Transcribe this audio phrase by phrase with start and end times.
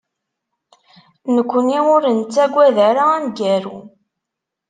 [1.35, 3.77] Nekkni ur nettaggad ara amgaru.